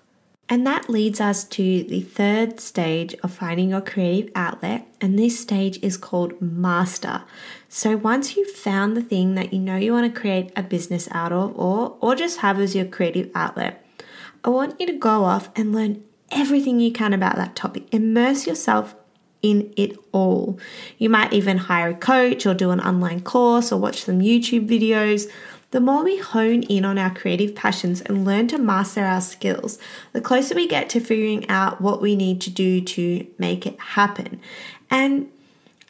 And 0.52 0.66
that 0.66 0.90
leads 0.90 1.22
us 1.22 1.44
to 1.44 1.84
the 1.84 2.02
third 2.02 2.60
stage 2.60 3.14
of 3.22 3.32
finding 3.32 3.70
your 3.70 3.82
creative 3.82 4.32
outlet, 4.36 4.88
and 5.00 5.18
this 5.18 5.40
stage 5.40 5.78
is 5.84 5.96
called 5.96 6.42
master. 6.42 7.22
So 7.68 7.96
once 7.96 8.36
you've 8.36 8.50
found 8.50 8.98
the 8.98 9.04
thing 9.04 9.36
that 9.36 9.54
you 9.54 9.60
know 9.60 9.76
you 9.76 9.94
want 9.94 10.12
to 10.12 10.20
create 10.20 10.52
a 10.56 10.64
business 10.64 11.08
out 11.12 11.32
of 11.32 11.58
or 11.58 11.98
or 12.02 12.16
just 12.16 12.40
have 12.40 12.60
as 12.60 12.76
your 12.76 12.86
creative 12.86 13.30
outlet, 13.36 13.86
I 14.44 14.50
want 14.50 14.80
you 14.80 14.88
to 14.88 14.94
go 14.94 15.24
off 15.24 15.50
and 15.56 15.72
learn 15.72 16.04
everything 16.32 16.80
you 16.80 16.92
can 16.92 17.14
about 17.14 17.36
that 17.36 17.56
topic. 17.56 17.88
Immerse 17.94 18.48
yourself 18.48 18.96
in 19.42 19.74
it 19.78 19.98
all. 20.12 20.60
You 20.98 21.10
might 21.10 21.34
even 21.34 21.58
hire 21.58 21.90
a 21.90 21.96
coach 21.96 22.46
or 22.46 22.54
do 22.54 22.72
an 22.72 22.80
online 22.80 23.22
course 23.22 23.72
or 23.72 23.80
watch 23.80 24.04
some 24.04 24.20
YouTube 24.20 24.68
videos. 24.68 25.30
The 25.72 25.80
more 25.80 26.04
we 26.04 26.18
hone 26.18 26.64
in 26.64 26.84
on 26.84 26.98
our 26.98 27.14
creative 27.14 27.54
passions 27.54 28.02
and 28.02 28.26
learn 28.26 28.48
to 28.48 28.58
master 28.58 29.04
our 29.04 29.22
skills, 29.22 29.78
the 30.14 30.22
closer 30.22 30.56
we 30.56 30.68
get 30.68 30.90
to 30.90 31.00
figuring 31.00 31.48
out 31.48 31.80
what 31.80 32.02
we 32.02 32.16
need 32.16 32.42
to 32.42 32.50
do 32.50 32.82
to 32.82 33.28
make 33.38 33.68
it 33.68 33.80
happen. 33.80 34.42
And 34.90 35.30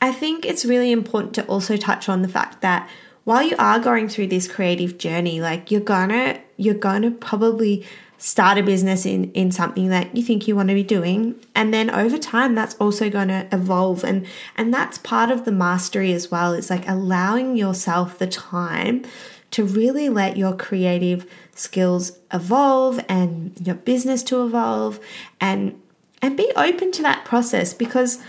I 0.02 0.12
think 0.12 0.46
it's 0.46 0.66
really 0.66 0.92
important 0.92 1.34
to 1.36 1.46
also 1.46 1.78
touch 1.78 2.10
on 2.10 2.22
the 2.22 2.28
fact 2.28 2.62
that 2.62 2.90
while 3.24 3.44
you 3.44 3.56
are 3.60 3.80
going 3.80 4.10
through 4.10 4.28
this 4.28 4.48
creative 4.48 4.98
journey, 4.98 5.40
like 5.40 5.72
you're 5.72 5.82
gonna 5.82 6.40
you're 6.58 6.74
gonna 6.74 7.12
probably 7.12 7.86
start 8.20 8.58
a 8.58 8.64
business 8.64 9.06
in 9.06 9.32
in 9.32 9.52
something 9.52 9.88
that 9.88 10.16
you 10.16 10.22
think 10.22 10.48
you 10.48 10.56
want 10.56 10.68
to 10.68 10.76
be 10.76 10.84
doing 10.84 11.34
and 11.56 11.74
then 11.74 11.90
over 11.90 12.18
time 12.18 12.54
that's 12.54 12.76
also 12.76 13.10
going 13.10 13.30
to 13.30 13.48
evolve 13.52 14.04
and 14.04 14.28
and 14.58 14.74
that's 14.74 14.98
part 15.00 15.32
of 15.32 15.46
the 15.46 15.52
mastery 15.52 16.12
as 16.12 16.30
well 16.30 16.54
is 16.54 16.70
like 16.70 16.88
allowing 16.88 17.56
yourself 17.56 18.20
the 18.20 18.28
time 18.28 19.04
to 19.52 19.64
really 19.64 20.10
let 20.10 20.38
your 20.38 20.54
creative 20.54 21.26
skills 21.56 22.20
evolve 22.32 23.04
and 23.08 23.56
your 23.66 23.76
business 23.76 24.22
to 24.22 24.44
evolve 24.46 25.00
and 25.40 25.82
and 26.22 26.36
be 26.36 26.52
open 26.58 26.92
to 26.92 27.02
that 27.02 27.24
process 27.24 27.74
because 27.74 28.20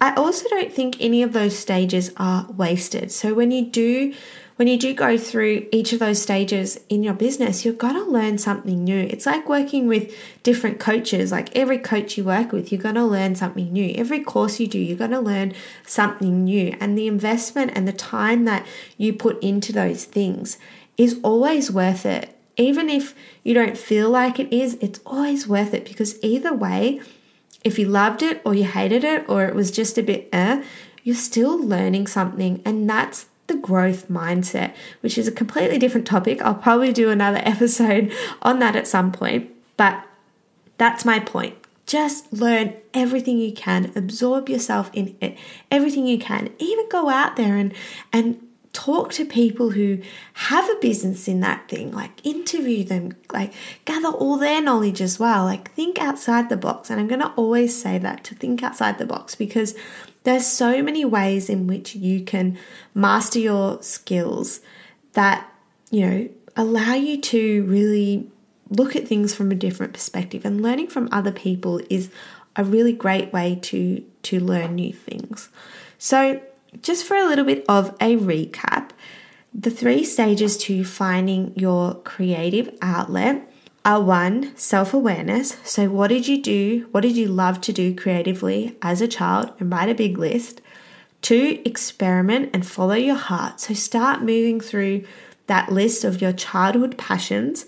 I 0.00 0.14
also 0.14 0.48
don't 0.48 0.72
think 0.72 1.00
any 1.00 1.22
of 1.22 1.32
those 1.32 1.58
stages 1.58 2.12
are 2.16 2.46
wasted. 2.52 3.10
So 3.10 3.32
when 3.32 3.50
you 3.50 3.64
do 3.64 4.14
when 4.56 4.68
you 4.68 4.78
do 4.78 4.94
go 4.94 5.18
through 5.18 5.66
each 5.72 5.92
of 5.92 5.98
those 5.98 6.22
stages 6.22 6.78
in 6.88 7.02
your 7.02 7.14
business, 7.14 7.64
you've 7.64 7.78
got 7.78 7.92
to 7.94 8.04
learn 8.04 8.38
something 8.38 8.84
new. 8.84 9.00
It's 9.00 9.26
like 9.26 9.48
working 9.48 9.88
with 9.88 10.14
different 10.44 10.78
coaches. 10.78 11.32
Like 11.32 11.54
every 11.56 11.78
coach 11.78 12.16
you 12.16 12.24
work 12.24 12.52
with, 12.52 12.70
you're 12.70 12.80
going 12.80 12.94
to 12.94 13.04
learn 13.04 13.34
something 13.34 13.72
new. 13.72 13.92
Every 13.96 14.20
course 14.20 14.60
you 14.60 14.68
do, 14.68 14.78
you're 14.78 14.96
going 14.96 15.10
to 15.10 15.20
learn 15.20 15.54
something 15.84 16.44
new. 16.44 16.76
And 16.78 16.96
the 16.96 17.08
investment 17.08 17.72
and 17.74 17.88
the 17.88 17.92
time 17.92 18.44
that 18.44 18.64
you 18.96 19.12
put 19.12 19.42
into 19.42 19.72
those 19.72 20.04
things 20.04 20.56
is 20.96 21.18
always 21.24 21.72
worth 21.72 22.06
it. 22.06 22.36
Even 22.56 22.88
if 22.88 23.16
you 23.42 23.54
don't 23.54 23.76
feel 23.76 24.08
like 24.08 24.38
it 24.38 24.52
is, 24.52 24.74
it's 24.80 25.00
always 25.04 25.48
worth 25.48 25.74
it 25.74 25.84
because 25.84 26.22
either 26.22 26.54
way, 26.54 27.00
if 27.64 27.76
you 27.76 27.88
loved 27.88 28.22
it 28.22 28.40
or 28.44 28.54
you 28.54 28.64
hated 28.64 29.02
it 29.02 29.28
or 29.28 29.46
it 29.46 29.56
was 29.56 29.72
just 29.72 29.98
a 29.98 30.02
bit 30.02 30.28
eh, 30.32 30.62
you're 31.02 31.16
still 31.16 31.58
learning 31.58 32.06
something. 32.06 32.62
And 32.64 32.88
that's 32.88 33.26
the 33.46 33.56
growth 33.56 34.08
mindset, 34.08 34.74
which 35.00 35.18
is 35.18 35.28
a 35.28 35.32
completely 35.32 35.78
different 35.78 36.06
topic. 36.06 36.40
I'll 36.42 36.54
probably 36.54 36.92
do 36.92 37.10
another 37.10 37.40
episode 37.44 38.12
on 38.42 38.58
that 38.60 38.76
at 38.76 38.86
some 38.86 39.12
point, 39.12 39.50
but 39.76 40.04
that's 40.78 41.04
my 41.04 41.20
point. 41.20 41.56
Just 41.86 42.32
learn 42.32 42.74
everything 42.94 43.38
you 43.38 43.52
can, 43.52 43.92
absorb 43.94 44.48
yourself 44.48 44.90
in 44.94 45.16
it, 45.20 45.36
everything 45.70 46.06
you 46.06 46.18
can. 46.18 46.50
Even 46.58 46.88
go 46.88 47.10
out 47.10 47.36
there 47.36 47.56
and 47.56 47.74
and 48.12 48.40
talk 48.74 49.12
to 49.12 49.24
people 49.24 49.70
who 49.70 49.98
have 50.34 50.68
a 50.68 50.74
business 50.80 51.28
in 51.28 51.40
that 51.40 51.68
thing, 51.68 51.92
like 51.92 52.24
interview 52.26 52.84
them, 52.84 53.12
like 53.32 53.52
gather 53.84 54.08
all 54.08 54.36
their 54.36 54.60
knowledge 54.60 55.00
as 55.00 55.18
well. 55.18 55.44
Like 55.44 55.70
think 55.72 55.98
outside 55.98 56.48
the 56.48 56.56
box. 56.56 56.90
And 56.90 57.00
I'm 57.00 57.06
going 57.06 57.20
to 57.20 57.32
always 57.32 57.80
say 57.80 57.98
that 57.98 58.24
to 58.24 58.34
think 58.34 58.62
outside 58.62 58.98
the 58.98 59.06
box 59.06 59.34
because 59.34 59.74
there's 60.24 60.46
so 60.46 60.82
many 60.82 61.04
ways 61.04 61.48
in 61.48 61.66
which 61.66 61.94
you 61.94 62.24
can 62.24 62.58
master 62.94 63.38
your 63.38 63.80
skills 63.82 64.60
that, 65.12 65.46
you 65.90 66.06
know, 66.06 66.28
allow 66.56 66.94
you 66.94 67.20
to 67.20 67.64
really 67.64 68.28
look 68.70 68.96
at 68.96 69.06
things 69.06 69.34
from 69.34 69.52
a 69.52 69.54
different 69.54 69.92
perspective 69.92 70.44
and 70.44 70.62
learning 70.62 70.88
from 70.88 71.08
other 71.12 71.30
people 71.30 71.80
is 71.90 72.10
a 72.56 72.64
really 72.64 72.92
great 72.92 73.32
way 73.32 73.58
to 73.62 74.02
to 74.22 74.40
learn 74.40 74.74
new 74.74 74.92
things. 74.92 75.50
So, 75.98 76.40
just 76.82 77.04
for 77.04 77.16
a 77.16 77.26
little 77.26 77.44
bit 77.44 77.64
of 77.68 77.90
a 78.00 78.16
recap, 78.16 78.90
the 79.52 79.70
three 79.70 80.04
stages 80.04 80.56
to 80.58 80.84
finding 80.84 81.52
your 81.56 81.94
creative 81.96 82.74
outlet 82.80 83.50
are 83.84 84.00
one, 84.00 84.56
self 84.56 84.94
awareness. 84.94 85.56
So, 85.64 85.88
what 85.88 86.08
did 86.08 86.26
you 86.26 86.40
do? 86.40 86.88
What 86.90 87.02
did 87.02 87.16
you 87.16 87.28
love 87.28 87.60
to 87.62 87.72
do 87.72 87.94
creatively 87.94 88.76
as 88.82 89.00
a 89.00 89.08
child? 89.08 89.52
And 89.60 89.70
write 89.70 89.88
a 89.88 89.94
big 89.94 90.18
list. 90.18 90.60
Two, 91.20 91.60
experiment 91.64 92.50
and 92.52 92.66
follow 92.66 92.94
your 92.94 93.16
heart. 93.16 93.60
So, 93.60 93.74
start 93.74 94.20
moving 94.20 94.60
through 94.60 95.04
that 95.46 95.70
list 95.70 96.04
of 96.04 96.22
your 96.22 96.32
childhood 96.32 96.96
passions 96.96 97.66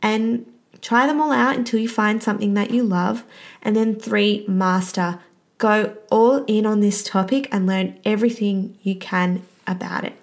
and 0.00 0.46
try 0.80 1.06
them 1.06 1.20
all 1.20 1.32
out 1.32 1.56
until 1.56 1.80
you 1.80 1.88
find 1.88 2.22
something 2.22 2.54
that 2.54 2.70
you 2.70 2.82
love. 2.82 3.24
And 3.62 3.76
then 3.76 3.96
three, 3.96 4.44
master. 4.48 5.20
Go 5.58 5.96
all 6.10 6.44
in 6.44 6.66
on 6.66 6.80
this 6.80 7.02
topic 7.02 7.48
and 7.50 7.66
learn 7.66 7.98
everything 8.04 8.78
you 8.82 8.94
can 8.94 9.42
about 9.66 10.04
it. 10.04 10.14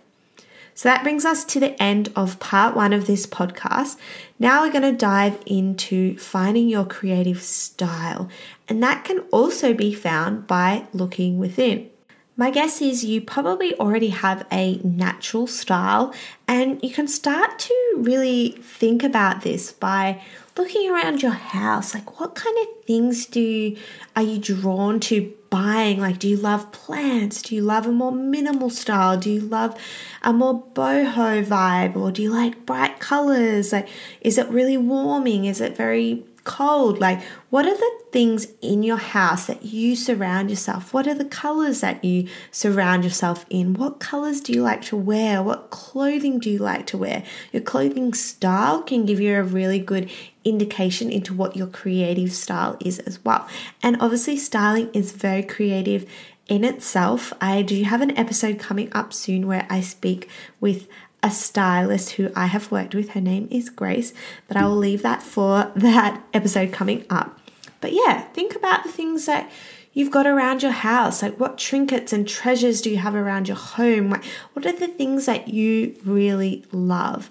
So 0.76 0.90
that 0.90 1.04
brings 1.04 1.24
us 1.26 1.46
to 1.46 1.60
the 1.60 1.82
end 1.82 2.12
of 2.16 2.40
part 2.40 2.76
one 2.76 2.94
of 2.94 3.06
this 3.06 3.26
podcast. 3.28 3.98
Now 4.40 4.64
we're 4.64 4.72
going 4.72 4.92
to 4.92 4.98
dive 4.98 5.42
into 5.46 6.18
finding 6.18 6.68
your 6.68 6.86
creative 6.86 7.42
style, 7.42 8.30
and 8.68 8.82
that 8.82 9.06
can 9.06 9.20
also 9.32 9.74
be 9.74 9.94
found 9.94 10.48
by 10.48 10.88
looking 10.94 11.38
within. 11.38 11.90
My 12.36 12.50
guess 12.50 12.82
is 12.82 13.06
you 13.06 13.22
probably 13.22 13.76
already 13.76 14.10
have 14.10 14.48
a 14.52 14.78
natural 14.84 15.46
style, 15.46 16.16
and 16.48 16.84
you 16.84 16.90
can 16.90 17.08
start 17.08 17.60
to 17.60 17.94
really 17.98 18.58
think 18.60 19.04
about 19.04 19.44
this 19.44 19.72
by 19.72 20.20
looking 20.58 20.90
around 20.90 21.22
your 21.22 21.32
house. 21.32 21.94
Like, 21.94 22.20
what 22.20 22.34
kind 22.34 22.58
of 22.60 22.86
things 22.86 23.28
do 23.28 23.40
you, 23.40 23.78
are 24.16 24.24
you 24.24 24.40
drawn 24.40 25.00
to 25.02 25.32
buying? 25.52 26.00
Like, 26.00 26.18
do 26.18 26.28
you 26.28 26.38
love 26.38 26.72
plants? 26.72 27.44
Do 27.44 27.54
you 27.54 27.62
love 27.62 27.86
a 27.86 27.92
more 27.92 28.12
minimal 28.12 28.72
style? 28.72 29.16
Do 29.16 29.30
you 29.30 29.42
love 29.42 29.80
a 30.24 30.34
more 30.34 30.64
boho 30.74 31.46
vibe? 31.46 31.96
Or 31.96 32.12
do 32.12 32.24
you 32.24 32.32
like 32.32 32.66
bright 32.66 33.00
colors? 33.00 33.72
Like, 33.72 33.88
is 34.22 34.40
it 34.40 34.48
really 34.50 34.78
warming? 34.78 35.46
Is 35.46 35.62
it 35.62 35.78
very 35.78 36.26
cold? 36.44 37.00
Like, 37.00 37.22
what 37.50 37.66
are 37.66 37.78
the 37.78 37.92
things 38.12 38.48
in 38.62 38.84
your 38.84 38.98
house 38.98 39.48
that 39.48 39.66
you 39.66 39.96
surround 39.96 40.50
yourself? 40.50 40.94
What 40.94 41.08
are 41.08 41.14
the 41.14 41.26
colors 41.26 41.82
that 41.82 42.04
you 42.04 42.28
surround 42.52 43.04
yourself 43.04 43.46
in? 43.50 43.74
What 43.74 44.00
colors 44.00 44.42
do 44.42 44.54
you 44.54 44.62
like 44.62 44.82
to 44.84 44.98
wear? 44.98 45.42
What 45.42 45.70
clothing 45.70 46.40
do 46.40 46.50
you 46.50 46.60
like 46.60 46.86
to 46.88 46.98
wear? 46.98 47.24
Your 47.52 47.62
clothing 47.62 48.14
style 48.14 48.82
can 48.82 49.06
give 49.06 49.20
you 49.20 49.36
a 49.36 49.44
really 49.44 49.80
good 49.80 50.10
indication 50.44 51.10
into 51.10 51.34
what 51.34 51.56
your 51.56 51.68
creative 51.68 52.34
style 52.34 52.78
is 52.80 53.00
as 53.00 53.24
well. 53.24 53.48
And 53.82 53.98
obviously, 54.00 54.38
styling 54.38 54.90
is 54.94 55.12
very 55.12 55.44
creative 55.44 56.10
in 56.48 56.64
itself. 56.64 57.34
I 57.40 57.62
do 57.62 57.84
have 57.84 58.02
an 58.02 58.18
episode 58.18 58.60
coming 58.60 58.90
up 58.94 59.14
soon 59.14 59.48
where 59.48 59.66
I 59.70 59.82
speak 59.82 60.30
with 60.60 60.88
a 61.24 61.32
stylist 61.32 62.12
who 62.12 62.32
I 62.36 62.48
have 62.48 62.72
worked 62.72 62.94
with. 62.94 63.10
Her 63.10 63.22
name 63.22 63.48
is 63.50 63.70
Grace, 63.70 64.14
but 64.48 64.58
I 64.58 64.66
will 64.66 64.76
leave 64.76 65.02
that 65.02 65.24
for 65.24 65.72
that 65.76 66.22
episode 66.34 66.74
coming 66.74 67.06
up. 67.10 67.40
But 67.82 67.94
yeah, 67.94 68.22
think 68.34 68.56
about 68.56 68.84
the 68.84 68.92
things 68.92 69.26
that 69.26 69.50
you've 69.94 70.12
got 70.12 70.28
around 70.28 70.62
your 70.62 70.72
house. 70.72 71.22
Like, 71.22 71.40
what 71.40 71.58
trinkets 71.58 72.12
and 72.14 72.28
treasures 72.28 72.82
do 72.82 72.90
you 72.90 72.98
have 72.98 73.16
around 73.16 73.48
your 73.48 73.58
home? 73.58 74.10
What 74.54 74.66
are 74.66 74.74
the 74.74 74.88
things 74.88 75.26
that 75.26 75.48
you 75.48 75.96
really 76.04 76.66
love? 76.72 77.30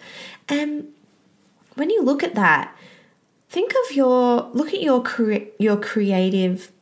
And 0.49 0.89
when 1.75 1.91
you 1.91 2.03
look 2.03 2.23
at 2.23 2.35
that, 2.35 2.75
think 3.51 3.73
of 3.85 3.97
your 3.97 4.51
look 4.53 4.73
at 4.73 4.83
your 4.83 5.03
cre- 5.03 5.51
your 5.59 5.77
creative 5.77 6.73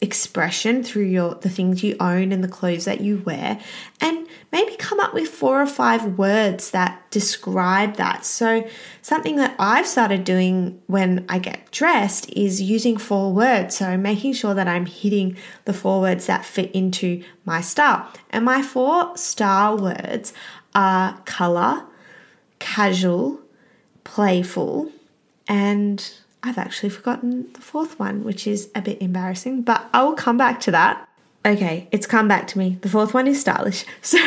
expression 0.00 0.82
through 0.82 1.04
your 1.04 1.34
the 1.36 1.50
things 1.50 1.82
you 1.82 1.96
own 2.00 2.32
and 2.32 2.44
the 2.44 2.48
clothes 2.48 2.84
that 2.84 3.00
you 3.00 3.18
wear 3.24 3.58
and 4.00 4.25
maybe 4.56 4.74
come 4.76 4.98
up 5.00 5.12
with 5.12 5.28
four 5.28 5.60
or 5.60 5.66
five 5.66 6.16
words 6.16 6.70
that 6.70 7.02
describe 7.10 7.96
that. 7.96 8.24
So 8.24 8.66
something 9.02 9.36
that 9.36 9.54
i've 9.58 9.86
started 9.86 10.24
doing 10.24 10.80
when 10.86 11.24
i 11.28 11.38
get 11.38 11.70
dressed 11.70 12.30
is 12.30 12.62
using 12.62 12.96
four 12.96 13.32
words. 13.32 13.76
So 13.76 13.96
making 13.98 14.32
sure 14.32 14.54
that 14.54 14.66
i'm 14.66 14.86
hitting 14.86 15.36
the 15.66 15.74
four 15.74 16.00
words 16.00 16.24
that 16.26 16.44
fit 16.44 16.70
into 16.72 17.22
my 17.44 17.60
style. 17.60 18.10
And 18.30 18.44
my 18.44 18.62
four 18.62 19.16
style 19.16 19.76
words 19.76 20.32
are 20.74 21.20
color 21.26 21.84
casual 22.58 23.40
playful 24.04 24.90
and 25.46 25.98
I've 26.42 26.58
actually 26.58 26.90
forgotten 26.90 27.52
the 27.52 27.60
fourth 27.60 27.98
one, 27.98 28.24
which 28.24 28.46
is 28.46 28.70
a 28.74 28.80
bit 28.80 29.02
embarrassing, 29.02 29.62
but 29.62 29.84
I 29.92 30.02
will 30.04 30.14
come 30.14 30.38
back 30.38 30.60
to 30.60 30.70
that. 30.70 31.05
Okay, 31.46 31.86
it's 31.92 32.08
come 32.08 32.26
back 32.26 32.48
to 32.48 32.58
me. 32.58 32.76
The 32.80 32.88
fourth 32.88 33.14
one 33.14 33.28
is 33.28 33.40
stylish. 33.40 33.84
So 34.02 34.18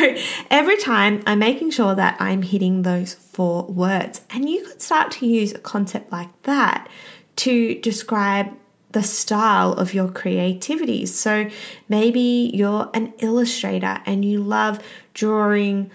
every 0.49 0.77
time 0.77 1.21
I'm 1.27 1.39
making 1.39 1.71
sure 1.71 1.93
that 1.93 2.15
I'm 2.19 2.41
hitting 2.41 2.83
those 2.83 3.13
four 3.13 3.63
words. 3.63 4.21
And 4.29 4.49
you 4.49 4.63
could 4.65 4.81
start 4.81 5.11
to 5.11 5.27
use 5.27 5.51
a 5.51 5.59
concept 5.59 6.13
like 6.13 6.29
that 6.43 6.87
to 7.37 7.75
describe 7.81 8.47
the 8.91 9.03
style 9.03 9.73
of 9.73 9.93
your 9.93 10.09
creativity. 10.09 11.05
So 11.05 11.49
maybe 11.89 12.51
you're 12.53 12.89
an 12.93 13.13
illustrator 13.19 14.01
and 14.05 14.23
you 14.23 14.41
love 14.41 14.79
drawing 15.13 15.91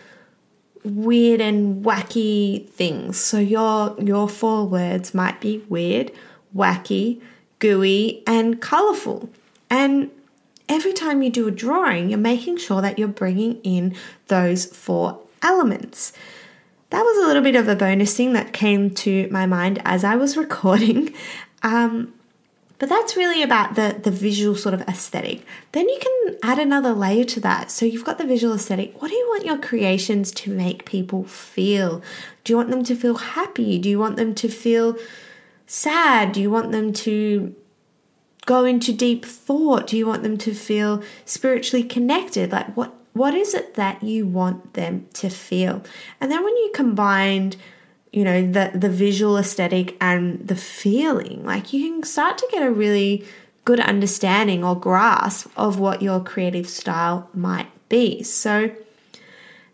weird 0.84 1.40
and 1.40 1.82
wacky 1.84 2.68
things. 2.68 3.16
So 3.18 3.38
your 3.38 3.96
your 3.98 4.28
four 4.28 4.66
words 4.66 5.14
might 5.14 5.40
be 5.40 5.64
weird, 5.70 6.12
wacky, 6.54 7.22
gooey, 7.60 8.22
and 8.26 8.60
colorful. 8.60 9.30
And 9.70 10.10
every 10.68 10.92
time 10.92 11.22
you 11.22 11.30
do 11.30 11.48
a 11.48 11.50
drawing, 11.50 12.10
you're 12.10 12.18
making 12.18 12.58
sure 12.58 12.80
that 12.80 12.98
you're 12.98 13.08
bringing 13.08 13.60
in 13.62 13.94
those 14.28 14.64
four 14.64 15.20
elements. 15.42 16.12
That 16.90 17.02
was 17.02 17.24
a 17.24 17.26
little 17.26 17.42
bit 17.42 17.56
of 17.56 17.68
a 17.68 17.76
bonus 17.76 18.16
thing 18.16 18.32
that 18.34 18.52
came 18.52 18.90
to 18.90 19.28
my 19.30 19.46
mind 19.46 19.80
as 19.84 20.04
I 20.04 20.16
was 20.16 20.36
recording. 20.36 21.14
Um, 21.62 22.14
but 22.78 22.88
that's 22.88 23.16
really 23.16 23.42
about 23.42 23.76
the, 23.76 23.98
the 24.02 24.10
visual 24.10 24.56
sort 24.56 24.74
of 24.74 24.82
aesthetic. 24.82 25.46
Then 25.72 25.88
you 25.88 25.98
can 25.98 26.36
add 26.42 26.58
another 26.58 26.92
layer 26.92 27.24
to 27.24 27.40
that. 27.40 27.70
So 27.70 27.86
you've 27.86 28.04
got 28.04 28.18
the 28.18 28.26
visual 28.26 28.54
aesthetic. 28.54 29.00
What 29.00 29.08
do 29.08 29.14
you 29.14 29.26
want 29.28 29.46
your 29.46 29.58
creations 29.58 30.32
to 30.32 30.50
make 30.50 30.84
people 30.84 31.24
feel? 31.24 32.02
Do 32.42 32.52
you 32.52 32.56
want 32.56 32.70
them 32.70 32.84
to 32.84 32.96
feel 32.96 33.16
happy? 33.16 33.78
Do 33.78 33.88
you 33.88 33.98
want 33.98 34.16
them 34.16 34.34
to 34.34 34.48
feel 34.48 34.98
sad? 35.66 36.32
Do 36.32 36.40
you 36.40 36.50
want 36.50 36.72
them 36.72 36.92
to 36.92 37.54
go 38.46 38.64
into 38.64 38.92
deep 38.92 39.24
thought? 39.24 39.86
Do 39.86 39.96
you 39.96 40.06
want 40.06 40.22
them 40.22 40.38
to 40.38 40.54
feel 40.54 41.02
spiritually 41.24 41.84
connected? 41.84 42.52
Like 42.52 42.76
what 42.76 42.94
what 43.12 43.34
is 43.34 43.54
it 43.54 43.74
that 43.74 44.02
you 44.02 44.26
want 44.26 44.74
them 44.74 45.06
to 45.14 45.28
feel? 45.28 45.82
And 46.20 46.30
then 46.30 46.42
when 46.42 46.56
you 46.56 46.70
combined 46.74 47.56
you 48.14 48.22
know 48.22 48.46
the 48.46 48.70
the 48.74 48.88
visual 48.88 49.36
aesthetic 49.36 49.96
and 50.00 50.46
the 50.46 50.54
feeling 50.54 51.44
like 51.44 51.72
you 51.72 51.90
can 51.90 52.02
start 52.04 52.38
to 52.38 52.48
get 52.52 52.62
a 52.62 52.70
really 52.70 53.26
good 53.64 53.80
understanding 53.80 54.62
or 54.62 54.78
grasp 54.78 55.50
of 55.56 55.80
what 55.80 56.00
your 56.00 56.20
creative 56.20 56.68
style 56.68 57.28
might 57.34 57.66
be 57.88 58.22
so 58.22 58.70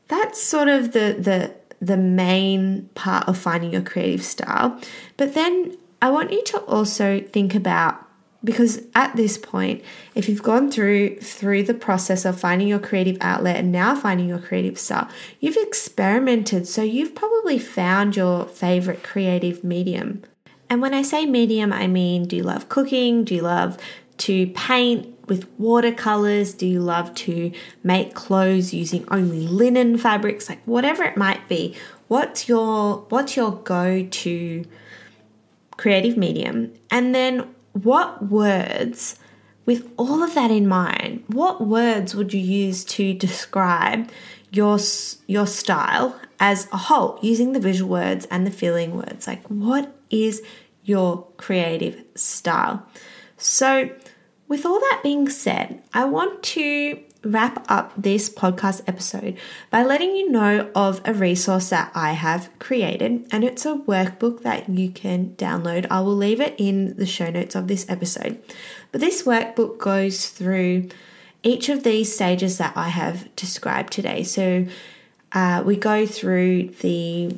that's 0.08 0.42
sort 0.42 0.68
of 0.68 0.92
the 0.92 1.16
the 1.18 1.54
the 1.84 1.98
main 1.98 2.88
part 2.94 3.28
of 3.28 3.36
finding 3.36 3.74
your 3.74 3.82
creative 3.82 4.24
style 4.24 4.80
but 5.18 5.34
then 5.34 5.76
i 6.00 6.10
want 6.10 6.32
you 6.32 6.42
to 6.42 6.58
also 6.60 7.20
think 7.20 7.54
about 7.54 8.06
because 8.42 8.82
at 8.94 9.14
this 9.16 9.36
point 9.36 9.82
if 10.14 10.28
you've 10.28 10.42
gone 10.42 10.70
through 10.70 11.16
through 11.16 11.62
the 11.62 11.74
process 11.74 12.24
of 12.24 12.40
finding 12.40 12.68
your 12.68 12.78
creative 12.78 13.16
outlet 13.20 13.56
and 13.56 13.70
now 13.70 13.94
finding 13.94 14.28
your 14.28 14.38
creative 14.38 14.78
style 14.78 15.08
you've 15.40 15.56
experimented. 15.56 16.66
So 16.66 16.82
you've 16.82 17.14
probably 17.14 17.58
found 17.58 18.16
your 18.16 18.46
favorite 18.46 19.02
creative 19.02 19.62
medium. 19.62 20.22
And 20.68 20.80
when 20.80 20.94
i 20.94 21.02
say 21.02 21.26
medium 21.26 21.72
i 21.72 21.86
mean 21.86 22.26
do 22.26 22.36
you 22.36 22.42
love 22.42 22.68
cooking? 22.68 23.24
Do 23.24 23.34
you 23.34 23.42
love 23.42 23.78
to 24.18 24.48
paint 24.48 25.16
with 25.28 25.48
watercolors? 25.58 26.54
Do 26.54 26.66
you 26.66 26.80
love 26.80 27.14
to 27.14 27.52
make 27.82 28.14
clothes 28.14 28.74
using 28.74 29.04
only 29.10 29.46
linen 29.46 29.96
fabrics? 29.96 30.48
Like 30.48 30.62
whatever 30.64 31.04
it 31.04 31.16
might 31.16 31.48
be 31.48 31.76
what's 32.10 32.48
your 32.48 33.06
what's 33.10 33.36
your 33.36 33.52
go-to 33.52 34.64
creative 35.76 36.16
medium? 36.16 36.72
And 36.90 37.14
then 37.14 37.54
what 37.72 38.28
words, 38.28 39.18
with 39.66 39.90
all 39.96 40.22
of 40.22 40.34
that 40.34 40.50
in 40.50 40.66
mind, 40.66 41.24
what 41.28 41.66
words 41.66 42.14
would 42.14 42.32
you 42.32 42.40
use 42.40 42.84
to 42.84 43.14
describe 43.14 44.10
your 44.50 44.78
your 45.26 45.46
style 45.46 46.18
as 46.40 46.66
a 46.72 46.76
whole 46.76 47.18
using 47.22 47.52
the 47.52 47.60
visual 47.60 47.90
words 47.90 48.26
and 48.30 48.46
the 48.46 48.50
feeling 48.50 48.96
words? 48.96 49.26
Like 49.26 49.46
what 49.46 49.94
is 50.10 50.42
your 50.84 51.26
creative 51.36 52.02
style? 52.14 52.84
So, 53.36 53.90
with 54.48 54.66
all 54.66 54.80
that 54.80 55.00
being 55.02 55.28
said, 55.28 55.82
I 55.94 56.04
want 56.04 56.42
to 56.42 56.98
wrap 57.22 57.64
up 57.70 57.92
this 57.96 58.30
podcast 58.30 58.82
episode 58.86 59.36
by 59.70 59.82
letting 59.82 60.16
you 60.16 60.30
know 60.30 60.70
of 60.74 61.00
a 61.04 61.12
resource 61.12 61.68
that 61.70 61.90
I 61.94 62.12
have 62.12 62.50
created, 62.58 63.26
and 63.30 63.44
it's 63.44 63.66
a 63.66 63.76
workbook 63.76 64.42
that 64.42 64.68
you 64.68 64.90
can 64.90 65.34
download. 65.36 65.86
I 65.90 66.00
will 66.00 66.16
leave 66.16 66.40
it 66.40 66.54
in 66.58 66.96
the 66.96 67.06
show 67.06 67.30
notes 67.30 67.54
of 67.54 67.68
this 67.68 67.84
episode. 67.88 68.42
But 68.92 69.00
this 69.00 69.24
workbook 69.24 69.78
goes 69.78 70.28
through 70.28 70.88
each 71.42 71.68
of 71.68 71.84
these 71.84 72.14
stages 72.14 72.58
that 72.58 72.76
I 72.76 72.88
have 72.88 73.34
described 73.36 73.92
today. 73.92 74.22
So 74.22 74.66
uh, 75.32 75.62
we 75.64 75.76
go 75.76 76.06
through 76.06 76.68
the 76.80 77.36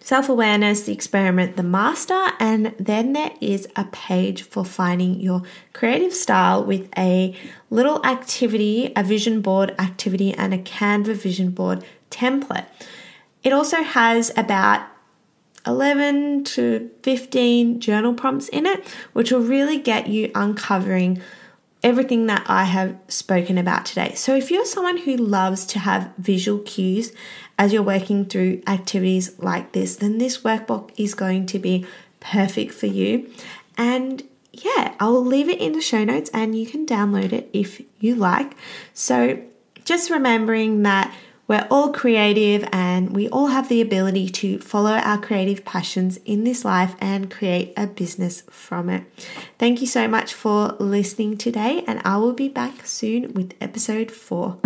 self 0.00 0.28
awareness, 0.28 0.82
the 0.82 0.92
experiment, 0.92 1.56
the 1.56 1.62
master, 1.62 2.28
and 2.38 2.74
then 2.78 3.12
there 3.12 3.32
is 3.40 3.68
a 3.76 3.84
page 3.84 4.42
for 4.42 4.64
finding 4.64 5.20
your 5.20 5.42
creative 5.72 6.14
style 6.14 6.64
with 6.64 6.88
a 6.98 7.36
little 7.70 8.04
activity, 8.04 8.92
a 8.96 9.02
vision 9.02 9.40
board 9.40 9.74
activity, 9.78 10.34
and 10.34 10.52
a 10.52 10.58
Canva 10.58 11.14
vision 11.14 11.50
board 11.50 11.84
template. 12.10 12.66
It 13.42 13.52
also 13.52 13.82
has 13.82 14.32
about 14.36 14.86
11 15.66 16.44
to 16.44 16.90
15 17.02 17.80
journal 17.80 18.14
prompts 18.14 18.48
in 18.48 18.66
it, 18.66 18.86
which 19.12 19.30
will 19.30 19.40
really 19.40 19.78
get 19.78 20.08
you 20.08 20.30
uncovering 20.34 21.20
everything 21.82 22.26
that 22.26 22.44
I 22.46 22.64
have 22.64 22.98
spoken 23.08 23.56
about 23.58 23.86
today. 23.86 24.14
So, 24.14 24.34
if 24.34 24.50
you're 24.50 24.66
someone 24.66 24.98
who 24.98 25.16
loves 25.16 25.64
to 25.66 25.78
have 25.78 26.12
visual 26.18 26.60
cues 26.60 27.12
as 27.60 27.74
you're 27.74 27.82
working 27.82 28.24
through 28.24 28.62
activities 28.66 29.38
like 29.38 29.72
this, 29.72 29.96
then 29.96 30.16
this 30.16 30.38
workbook 30.38 30.90
is 30.96 31.12
going 31.12 31.44
to 31.44 31.58
be 31.58 31.86
perfect 32.18 32.72
for 32.72 32.86
you. 32.86 33.30
And 33.76 34.22
yeah, 34.50 34.94
I'll 34.98 35.22
leave 35.22 35.50
it 35.50 35.60
in 35.60 35.72
the 35.72 35.82
show 35.82 36.02
notes 36.02 36.30
and 36.32 36.58
you 36.58 36.66
can 36.66 36.86
download 36.86 37.34
it 37.34 37.50
if 37.52 37.82
you 37.98 38.14
like. 38.14 38.56
So, 38.94 39.42
just 39.84 40.08
remembering 40.08 40.84
that 40.84 41.14
we're 41.48 41.66
all 41.70 41.92
creative 41.92 42.66
and 42.72 43.10
we 43.14 43.28
all 43.28 43.48
have 43.48 43.68
the 43.68 43.82
ability 43.82 44.30
to 44.30 44.58
follow 44.60 44.92
our 44.92 45.18
creative 45.18 45.62
passions 45.62 46.16
in 46.24 46.44
this 46.44 46.64
life 46.64 46.94
and 46.98 47.30
create 47.30 47.74
a 47.76 47.86
business 47.86 48.42
from 48.48 48.88
it. 48.88 49.04
Thank 49.58 49.82
you 49.82 49.86
so 49.86 50.08
much 50.08 50.32
for 50.32 50.76
listening 50.78 51.36
today, 51.36 51.84
and 51.86 52.00
I 52.06 52.16
will 52.16 52.32
be 52.32 52.48
back 52.48 52.86
soon 52.86 53.34
with 53.34 53.52
episode 53.60 54.10
four. 54.10 54.58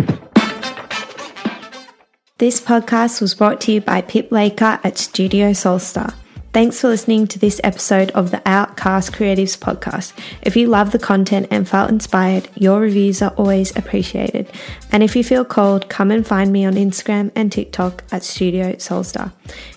This 2.37 2.59
podcast 2.59 3.21
was 3.21 3.33
brought 3.33 3.61
to 3.61 3.71
you 3.71 3.79
by 3.79 4.01
Pip 4.01 4.29
Laker 4.29 4.77
at 4.83 4.97
Studio 4.97 5.51
Soulstar. 5.51 6.13
Thanks 6.51 6.81
for 6.81 6.89
listening 6.89 7.27
to 7.27 7.39
this 7.39 7.61
episode 7.63 8.11
of 8.11 8.31
the 8.31 8.41
Outcast 8.45 9.13
Creatives 9.13 9.57
podcast. 9.57 10.11
If 10.41 10.57
you 10.57 10.67
love 10.67 10.91
the 10.91 10.99
content 10.99 11.47
and 11.49 11.65
felt 11.65 11.89
inspired, 11.89 12.49
your 12.55 12.81
reviews 12.81 13.21
are 13.21 13.31
always 13.37 13.73
appreciated. 13.77 14.51
And 14.91 15.01
if 15.01 15.15
you 15.15 15.23
feel 15.23 15.45
cold, 15.45 15.87
come 15.87 16.11
and 16.11 16.27
find 16.27 16.51
me 16.51 16.65
on 16.65 16.73
Instagram 16.73 17.31
and 17.35 17.53
TikTok 17.53 18.03
at 18.11 18.25
Studio 18.25 18.73
Soulstar. 18.73 19.31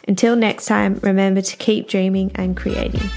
Until 0.08 0.34
next 0.34 0.66
time, 0.66 0.98
remember 1.00 1.42
to 1.42 1.56
keep 1.58 1.86
dreaming 1.86 2.32
and 2.34 2.56
creating. 2.56 3.08